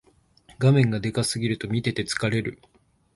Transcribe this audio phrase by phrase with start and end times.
[0.57, 2.59] 画面がでかすぎると見てて疲れる